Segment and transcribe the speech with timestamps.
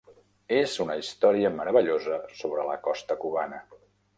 [0.59, 3.63] És una història meravellosa sobre la costa cubana.